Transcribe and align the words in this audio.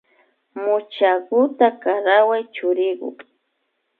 Muchakuta 0.63 1.67
karaway 1.81 2.41
churiku 2.55 3.07